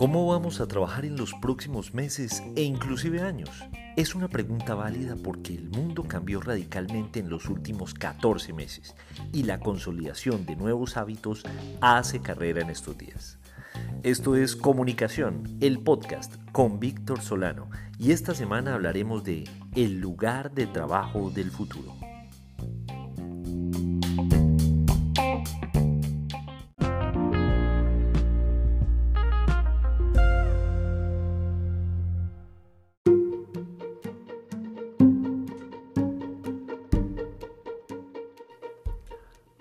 ¿Cómo 0.00 0.26
vamos 0.26 0.62
a 0.62 0.66
trabajar 0.66 1.04
en 1.04 1.18
los 1.18 1.34
próximos 1.34 1.92
meses 1.92 2.42
e 2.56 2.62
inclusive 2.62 3.20
años? 3.20 3.50
Es 3.96 4.14
una 4.14 4.28
pregunta 4.28 4.74
válida 4.74 5.14
porque 5.22 5.54
el 5.54 5.68
mundo 5.68 6.04
cambió 6.04 6.40
radicalmente 6.40 7.20
en 7.20 7.28
los 7.28 7.50
últimos 7.50 7.92
14 7.92 8.54
meses 8.54 8.94
y 9.30 9.42
la 9.42 9.60
consolidación 9.60 10.46
de 10.46 10.56
nuevos 10.56 10.96
hábitos 10.96 11.44
hace 11.82 12.20
carrera 12.20 12.62
en 12.62 12.70
estos 12.70 12.96
días. 12.96 13.38
Esto 14.02 14.36
es 14.36 14.56
Comunicación, 14.56 15.58
el 15.60 15.80
podcast 15.80 16.34
con 16.50 16.80
Víctor 16.80 17.20
Solano 17.20 17.68
y 17.98 18.12
esta 18.12 18.34
semana 18.34 18.74
hablaremos 18.74 19.22
de 19.22 19.44
el 19.76 20.00
lugar 20.00 20.52
de 20.54 20.66
trabajo 20.66 21.30
del 21.30 21.50
futuro. 21.50 21.94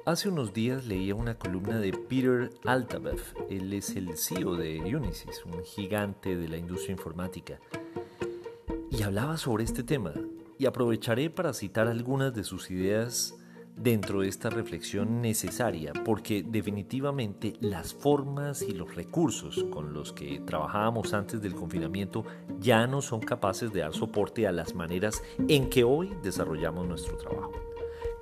Hace 0.09 0.27
unos 0.27 0.55
días 0.55 0.87
leía 0.87 1.13
una 1.13 1.37
columna 1.37 1.77
de 1.77 1.93
Peter 1.93 2.49
Altabev, 2.65 3.21
él 3.47 3.71
es 3.73 3.95
el 3.95 4.17
CEO 4.17 4.55
de 4.55 4.79
Unisys, 4.79 5.45
un 5.45 5.63
gigante 5.63 6.35
de 6.35 6.49
la 6.49 6.57
industria 6.57 6.93
informática, 6.93 7.59
y 8.89 9.03
hablaba 9.03 9.37
sobre 9.37 9.65
este 9.65 9.83
tema, 9.83 10.15
y 10.57 10.65
aprovecharé 10.65 11.29
para 11.29 11.53
citar 11.53 11.87
algunas 11.87 12.33
de 12.33 12.43
sus 12.43 12.71
ideas 12.71 13.35
dentro 13.75 14.21
de 14.21 14.29
esta 14.29 14.49
reflexión 14.49 15.21
necesaria, 15.21 15.93
porque 16.03 16.41
definitivamente 16.41 17.53
las 17.59 17.93
formas 17.93 18.63
y 18.63 18.71
los 18.71 18.95
recursos 18.95 19.63
con 19.69 19.93
los 19.93 20.11
que 20.11 20.39
trabajábamos 20.39 21.13
antes 21.13 21.39
del 21.39 21.53
confinamiento 21.53 22.25
ya 22.59 22.87
no 22.87 23.03
son 23.03 23.19
capaces 23.19 23.71
de 23.71 23.81
dar 23.81 23.93
soporte 23.93 24.47
a 24.47 24.51
las 24.51 24.73
maneras 24.73 25.21
en 25.47 25.69
que 25.69 25.83
hoy 25.83 26.11
desarrollamos 26.23 26.87
nuestro 26.87 27.15
trabajo. 27.15 27.68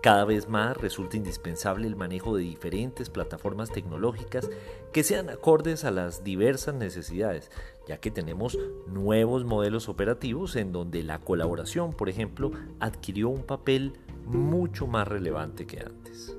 Cada 0.01 0.25
vez 0.25 0.47
más 0.47 0.77
resulta 0.77 1.17
indispensable 1.17 1.87
el 1.87 1.95
manejo 1.95 2.35
de 2.35 2.43
diferentes 2.43 3.09
plataformas 3.09 3.71
tecnológicas 3.71 4.49
que 4.93 5.03
sean 5.03 5.29
acordes 5.29 5.85
a 5.85 5.91
las 5.91 6.23
diversas 6.23 6.75
necesidades, 6.75 7.51
ya 7.87 7.97
que 7.97 8.11
tenemos 8.11 8.57
nuevos 8.87 9.43
modelos 9.43 9.89
operativos 9.89 10.55
en 10.55 10.71
donde 10.71 11.03
la 11.03 11.19
colaboración, 11.19 11.93
por 11.93 12.09
ejemplo, 12.09 12.51
adquirió 12.79 13.29
un 13.29 13.43
papel 13.43 13.93
mucho 14.25 14.85
más 14.85 15.07
relevante 15.07 15.65
que 15.65 15.79
antes. 15.79 16.35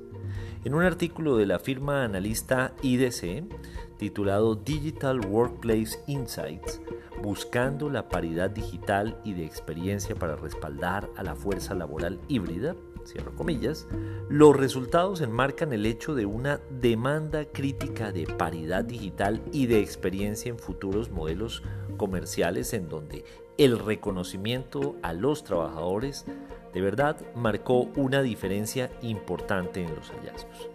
En 0.65 0.75
un 0.75 0.83
artículo 0.83 1.37
de 1.37 1.47
la 1.47 1.59
firma 1.59 2.05
analista 2.05 2.75
IDC, 2.83 3.45
titulado 3.97 4.55
Digital 4.55 5.21
Workplace 5.27 5.99
Insights, 6.07 6.81
buscando 7.23 7.89
la 7.89 8.09
paridad 8.09 8.51
digital 8.51 9.21
y 9.25 9.35
de 9.35 9.45
experiencia 9.45 10.15
para 10.15 10.37
respaldar 10.37 11.09
a 11.17 11.23
la 11.23 11.35
fuerza 11.35 11.75
laboral 11.75 12.21
híbrida, 12.29 12.75
cierro 13.09 13.35
comillas, 13.35 13.87
los 14.29 14.57
resultados 14.57 15.21
enmarcan 15.21 15.73
el 15.73 15.87
hecho 15.87 16.15
de 16.15 16.27
una 16.27 16.61
demanda 16.71 17.47
crítica 17.47 18.13
de 18.13 18.27
paridad 18.27 18.85
digital 18.85 19.43
y 19.53 19.67
de 19.67 19.81
experiencia 19.81 20.51
en 20.51 20.59
futuros 20.59 21.11
modelos 21.11 21.63
comerciales 21.97 22.73
en 22.75 22.89
donde 22.89 23.25
el 23.57 23.79
reconocimiento 23.79 24.97
a 25.03 25.13
los 25.13 25.43
trabajadores 25.45 26.25
de 26.73 26.81
verdad 26.81 27.17
marcó 27.35 27.89
una 27.97 28.23
diferencia 28.23 28.91
importante 29.03 29.83
en 29.83 29.95
los 29.95 30.11
hallazgos. 30.11 30.69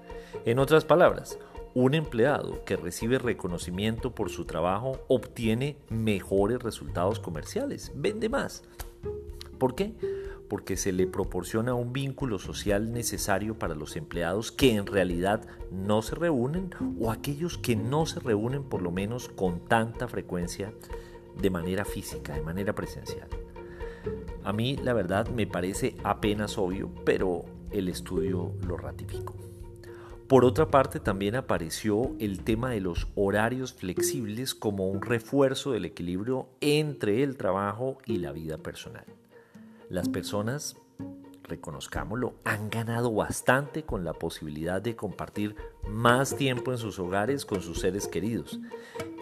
En 0.46 0.60
otras 0.60 0.84
palabras, 0.84 1.40
un 1.76 1.94
empleado 1.94 2.64
que 2.66 2.76
recibe 2.76 3.18
reconocimiento 3.18 4.14
por 4.14 4.30
su 4.30 4.46
trabajo 4.46 5.00
obtiene 5.08 5.78
mejores 5.90 6.62
resultados 6.62 7.20
comerciales, 7.20 7.92
vende 7.96 8.30
más. 8.30 8.64
¿Por 9.58 9.76
qué? 9.76 9.94
Porque 10.50 10.78
se 10.78 10.92
le 10.92 11.08
proporciona 11.08 11.74
un 11.74 11.94
vínculo 11.94 12.40
social 12.40 12.92
necesario 12.92 13.58
para 13.58 13.76
los 13.76 13.96
empleados 13.96 14.52
que 14.52 14.76
en 14.76 14.86
realidad 14.86 15.42
no 15.72 16.02
se 16.02 16.16
reúnen 16.16 16.72
o 17.00 17.12
aquellos 17.12 17.58
que 17.58 17.76
no 17.76 18.06
se 18.06 18.20
reúnen 18.20 18.64
por 18.64 18.82
lo 18.82 18.92
menos 18.92 19.30
con 19.30 19.60
tanta 19.66 20.08
frecuencia 20.08 20.74
de 21.40 21.50
manera 21.50 21.86
física, 21.86 22.34
de 22.34 22.42
manera 22.42 22.74
presencial. 22.74 23.28
A 24.44 24.54
mí 24.54 24.76
la 24.78 24.94
verdad 24.94 25.30
me 25.30 25.48
parece 25.48 25.96
apenas 26.04 26.58
obvio, 26.58 26.92
pero 27.06 27.46
el 27.72 27.88
estudio 27.88 28.54
lo 28.68 28.78
ratificó. 28.78 29.36
Por 30.28 30.46
otra 30.46 30.72
parte, 30.72 31.00
también 31.00 31.36
apareció 31.36 32.16
el 32.20 32.44
tema 32.44 32.72
de 32.72 32.80
los 32.80 33.08
horarios 33.16 33.74
flexibles 33.74 34.56
como 34.56 34.90
un 34.90 35.02
refuerzo 35.02 35.74
del 35.74 35.86
equilibrio 35.86 36.48
entre 36.62 37.24
el 37.24 37.38
trabajo 37.38 37.98
y 38.06 38.18
la 38.18 38.32
vida 38.32 38.58
personal. 38.58 39.06
Las 39.94 40.10
personas, 40.10 40.76
reconozcámoslo, 41.44 42.34
han 42.46 42.72
ganado 42.72 43.14
bastante 43.14 43.84
con 43.84 44.04
la 44.04 44.14
posibilidad 44.14 44.82
de 44.82 44.96
compartir 44.96 45.56
más 45.88 46.36
tiempo 46.36 46.72
en 46.72 46.80
sus 46.80 46.98
hogares 46.98 47.46
con 47.46 47.62
sus 47.62 47.82
seres 47.82 48.08
queridos. 48.08 48.60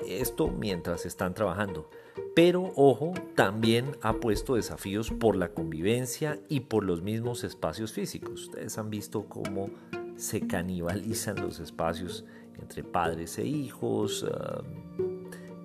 Esto 0.07 0.47
mientras 0.47 1.05
están 1.05 1.33
trabajando. 1.33 1.89
Pero 2.37 2.71
ojo, 2.77 3.13
también 3.35 3.97
ha 4.01 4.13
puesto 4.13 4.55
desafíos 4.55 5.11
por 5.11 5.35
la 5.35 5.49
convivencia 5.49 6.39
y 6.47 6.61
por 6.61 6.85
los 6.85 7.01
mismos 7.01 7.43
espacios 7.43 7.91
físicos. 7.91 8.43
Ustedes 8.43 8.77
han 8.77 8.89
visto 8.89 9.25
cómo 9.25 9.71
se 10.15 10.47
canibalizan 10.47 11.35
los 11.41 11.59
espacios 11.59 12.23
entre 12.57 12.81
padres 12.85 13.37
e 13.39 13.45
hijos, 13.45 14.25
ah, 14.33 14.61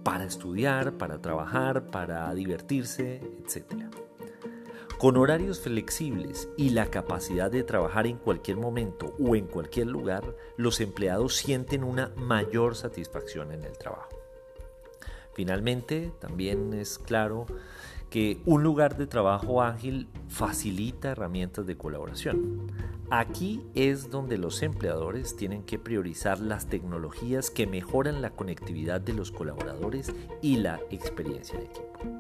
para 0.03 0.25
estudiar, 0.25 0.99
para 0.99 1.23
trabajar, 1.23 1.93
para 1.93 2.35
divertirse, 2.35 3.21
etcétera. 3.45 3.89
Con 4.99 5.19
horarios 5.19 5.61
flexibles 5.61 6.49
y 6.57 6.71
la 6.71 6.87
capacidad 6.87 7.51
de 7.51 7.63
trabajar 7.63 8.07
en 8.07 8.17
cualquier 8.17 8.57
momento 8.57 9.15
o 9.21 9.37
en 9.37 9.47
cualquier 9.47 9.89
lugar, 9.89 10.35
los 10.57 10.81
empleados 10.81 11.37
sienten 11.37 11.85
una 11.85 12.13
mayor 12.17 12.77
satisfacción 12.77 13.53
en 13.53 13.65
el 13.65 13.77
trabajo. 13.77 14.09
Finalmente, 15.35 16.13
también 16.19 16.73
es 16.73 16.99
claro 16.99 17.45
que 18.09 18.41
un 18.47 18.63
lugar 18.63 18.97
de 18.97 19.07
trabajo 19.07 19.63
ágil 19.63 20.09
facilita 20.29 21.11
herramientas 21.11 21.67
de 21.67 21.77
colaboración. 21.77 22.73
Aquí 23.11 23.61
es 23.75 24.11
donde 24.11 24.39
los 24.39 24.63
empleadores 24.63 25.37
tienen 25.37 25.63
que 25.63 25.79
priorizar 25.79 26.41
las 26.41 26.69
tecnologías 26.69 27.51
que 27.51 27.67
mejoran 27.67 28.23
la 28.23 28.31
conectividad 28.31 29.03
de 29.03 29.13
los 29.13 29.31
colaboradores 29.31 30.11
y 30.41 30.57
la 30.57 30.81
experiencia 30.91 31.59
de 31.59 31.67
equipo. 31.67 32.16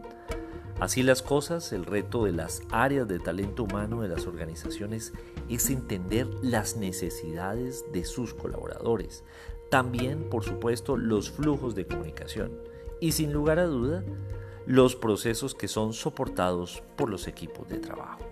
Así 0.78 1.02
las 1.02 1.22
cosas, 1.22 1.72
el 1.72 1.86
reto 1.86 2.24
de 2.24 2.32
las 2.32 2.60
áreas 2.70 3.08
de 3.08 3.18
talento 3.18 3.64
humano 3.64 4.02
de 4.02 4.08
las 4.08 4.26
organizaciones 4.26 5.14
es 5.48 5.70
entender 5.70 6.26
las 6.42 6.76
necesidades 6.76 7.84
de 7.92 8.04
sus 8.04 8.34
colaboradores, 8.34 9.24
también 9.70 10.28
por 10.28 10.44
supuesto 10.44 10.98
los 10.98 11.30
flujos 11.30 11.74
de 11.74 11.86
comunicación 11.86 12.52
y 13.00 13.12
sin 13.12 13.32
lugar 13.32 13.58
a 13.58 13.64
duda 13.64 14.04
los 14.66 14.96
procesos 14.96 15.54
que 15.54 15.68
son 15.68 15.94
soportados 15.94 16.82
por 16.96 17.08
los 17.08 17.26
equipos 17.26 17.66
de 17.68 17.78
trabajo. 17.78 18.26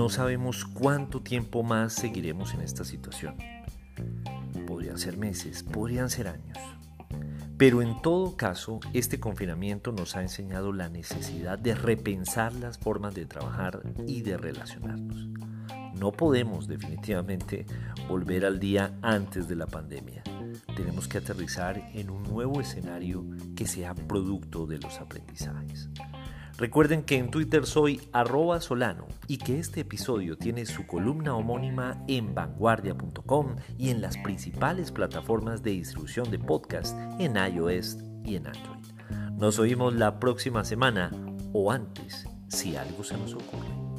No 0.00 0.08
sabemos 0.08 0.64
cuánto 0.64 1.20
tiempo 1.20 1.62
más 1.62 1.92
seguiremos 1.92 2.54
en 2.54 2.62
esta 2.62 2.84
situación. 2.84 3.34
Podrían 4.66 4.96
ser 4.96 5.18
meses, 5.18 5.62
podrían 5.62 6.08
ser 6.08 6.28
años. 6.28 6.56
Pero 7.58 7.82
en 7.82 8.00
todo 8.00 8.34
caso, 8.34 8.80
este 8.94 9.20
confinamiento 9.20 9.92
nos 9.92 10.16
ha 10.16 10.22
enseñado 10.22 10.72
la 10.72 10.88
necesidad 10.88 11.58
de 11.58 11.74
repensar 11.74 12.54
las 12.54 12.78
formas 12.78 13.14
de 13.14 13.26
trabajar 13.26 13.82
y 14.06 14.22
de 14.22 14.38
relacionarnos. 14.38 15.28
No 15.98 16.12
podemos 16.12 16.66
definitivamente 16.66 17.66
volver 18.08 18.46
al 18.46 18.58
día 18.58 18.96
antes 19.02 19.48
de 19.48 19.56
la 19.56 19.66
pandemia. 19.66 20.22
Tenemos 20.76 21.08
que 21.08 21.18
aterrizar 21.18 21.76
en 21.92 22.08
un 22.08 22.22
nuevo 22.22 22.62
escenario 22.62 23.26
que 23.54 23.66
sea 23.66 23.94
producto 23.94 24.66
de 24.66 24.78
los 24.78 24.98
aprendizajes. 24.98 25.90
Recuerden 26.60 27.04
que 27.04 27.16
en 27.16 27.30
Twitter 27.30 27.64
soy 27.64 28.02
arroba 28.12 28.60
solano 28.60 29.06
y 29.26 29.38
que 29.38 29.58
este 29.58 29.80
episodio 29.80 30.36
tiene 30.36 30.66
su 30.66 30.86
columna 30.86 31.34
homónima 31.34 32.04
en 32.06 32.34
vanguardia.com 32.34 33.56
y 33.78 33.88
en 33.88 34.02
las 34.02 34.18
principales 34.18 34.92
plataformas 34.92 35.62
de 35.62 35.70
distribución 35.70 36.30
de 36.30 36.38
podcast 36.38 36.94
en 37.18 37.36
iOS 37.36 37.96
y 38.26 38.36
en 38.36 38.48
Android. 38.48 38.84
Nos 39.38 39.58
oímos 39.58 39.94
la 39.94 40.20
próxima 40.20 40.62
semana 40.62 41.10
o 41.54 41.72
antes, 41.72 42.28
si 42.48 42.76
algo 42.76 43.04
se 43.04 43.16
nos 43.16 43.32
ocurre. 43.32 43.89